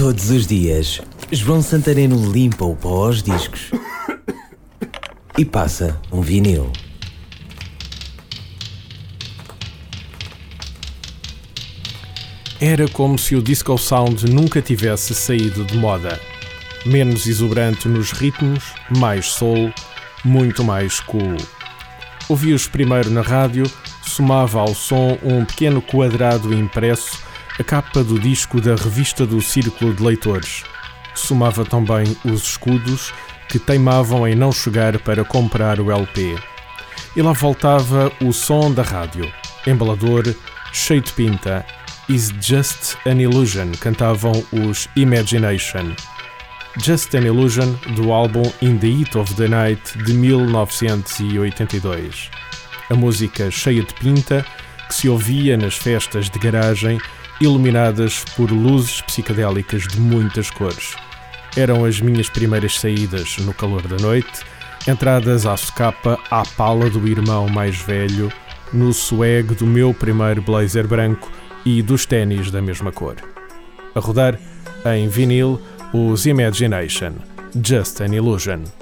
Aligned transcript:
Todos 0.00 0.30
os 0.30 0.46
dias, 0.46 0.98
João 1.30 1.60
Santareno 1.60 2.32
limpa 2.32 2.64
o 2.64 2.74
pó 2.74 3.04
aos 3.04 3.22
discos 3.22 3.70
e 5.36 5.44
passa 5.44 6.00
um 6.10 6.22
vinil. 6.22 6.72
Era 12.58 12.88
como 12.88 13.18
se 13.18 13.36
o 13.36 13.42
disco 13.42 13.76
sound 13.76 14.24
nunca 14.24 14.62
tivesse 14.62 15.14
saído 15.14 15.66
de 15.66 15.76
moda. 15.76 16.18
Menos 16.86 17.26
exuberante 17.26 17.86
nos 17.86 18.10
ritmos, 18.10 18.72
mais 18.96 19.26
soul, 19.26 19.70
muito 20.24 20.64
mais 20.64 20.98
cool. 21.00 21.36
Ouvi-os 22.26 22.66
primeiro 22.66 23.10
na 23.10 23.20
rádio, 23.20 23.70
somava 24.02 24.60
ao 24.60 24.74
som 24.74 25.18
um 25.22 25.44
pequeno 25.44 25.82
quadrado 25.82 26.54
impresso, 26.54 27.18
a 27.58 27.64
capa 27.64 28.04
do 28.04 28.18
disco 28.18 28.60
da 28.60 28.74
revista 28.74 29.26
do 29.26 29.40
Círculo 29.40 29.94
de 29.94 30.02
Leitores. 30.02 30.62
Somava 31.14 31.64
também 31.64 32.04
os 32.24 32.42
escudos 32.42 33.12
que 33.48 33.58
teimavam 33.58 34.28
em 34.28 34.34
não 34.34 34.52
chegar 34.52 34.98
para 35.00 35.24
comprar 35.24 35.80
o 35.80 35.90
LP. 35.90 36.36
E 37.16 37.22
lá 37.22 37.32
voltava 37.32 38.12
o 38.22 38.32
som 38.32 38.72
da 38.72 38.82
rádio, 38.82 39.32
embalador, 39.66 40.34
cheio 40.72 41.00
de 41.00 41.12
pinta, 41.12 41.64
Is 42.08 42.32
Just 42.40 42.96
an 43.06 43.20
Illusion, 43.20 43.72
cantavam 43.80 44.32
os 44.52 44.88
Imagination. 44.96 45.94
Just 46.78 47.14
an 47.14 47.26
Illusion, 47.26 47.74
do 47.96 48.12
álbum 48.12 48.44
In 48.62 48.78
the 48.78 48.86
Heat 48.86 49.18
of 49.18 49.34
the 49.34 49.48
Night 49.48 49.98
de 50.04 50.14
1982. 50.14 52.30
A 52.88 52.94
música 52.94 53.50
cheia 53.50 53.82
de 53.82 53.92
pinta 53.94 54.46
que 54.88 54.94
se 54.94 55.08
ouvia 55.08 55.56
nas 55.56 55.76
festas 55.76 56.28
de 56.28 56.38
garagem, 56.38 57.00
iluminadas 57.40 58.24
por 58.36 58.50
luzes 58.50 59.00
psicadélicas 59.02 59.88
de 59.88 59.98
muitas 59.98 60.50
cores. 60.50 60.94
Eram 61.56 61.84
as 61.84 62.00
minhas 62.00 62.28
primeiras 62.28 62.78
saídas 62.78 63.38
no 63.38 63.54
calor 63.54 63.86
da 63.88 63.96
noite, 63.96 64.44
entradas 64.86 65.46
à 65.46 65.56
socapa 65.56 66.18
à 66.30 66.44
pala 66.56 66.88
do 66.90 67.06
irmão 67.08 67.48
mais 67.48 67.76
velho, 67.76 68.30
no 68.72 68.92
swag 68.92 69.54
do 69.54 69.66
meu 69.66 69.92
primeiro 69.92 70.42
blazer 70.42 70.86
branco 70.86 71.30
e 71.64 71.82
dos 71.82 72.06
ténis 72.06 72.50
da 72.50 72.62
mesma 72.62 72.92
cor. 72.92 73.16
A 73.94 74.00
rodar, 74.00 74.38
em 74.94 75.08
vinil, 75.08 75.60
os 75.92 76.26
Imagination, 76.26 77.14
Just 77.64 78.00
an 78.00 78.14
Illusion. 78.14 78.79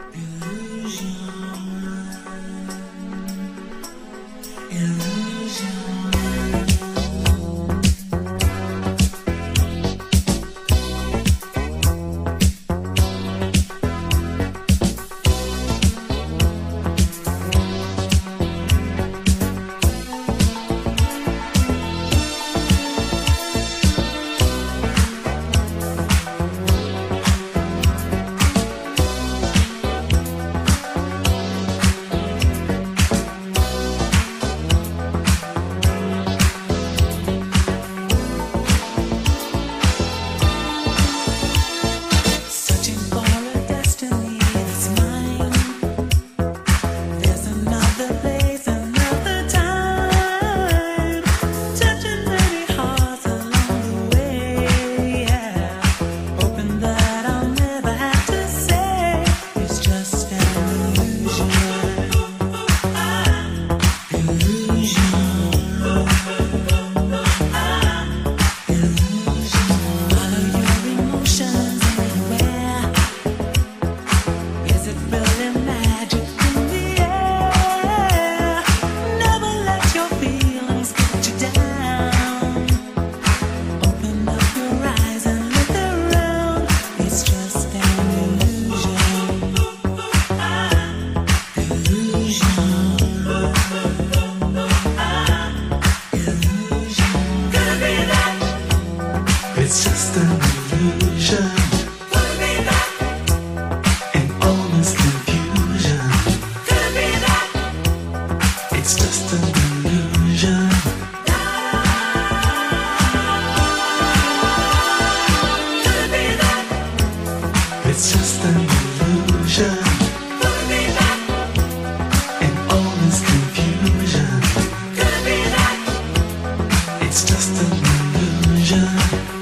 It's 127.21 127.27
just 127.27 127.51
an 127.59 128.47
illusion. 128.47 129.38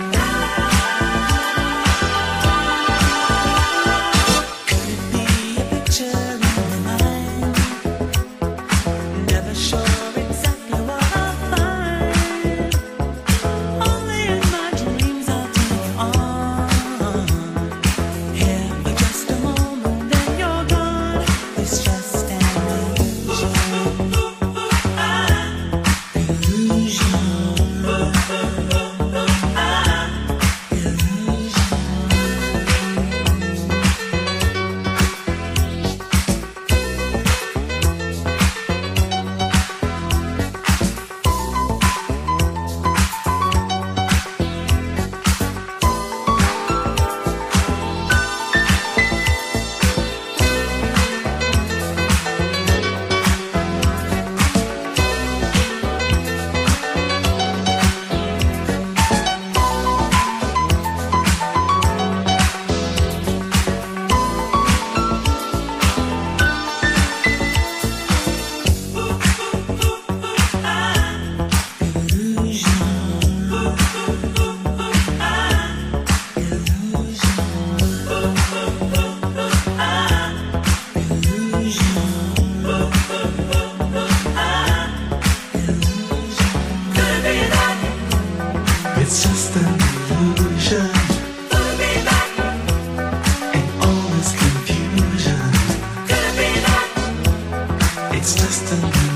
that's 98.27 98.43
listening. 98.43 99.16